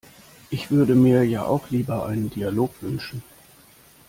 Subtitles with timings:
[0.49, 3.21] Ich würde mir ja auch lieber einen Dialog wünschen.